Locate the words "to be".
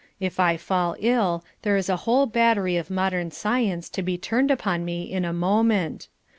3.89-4.17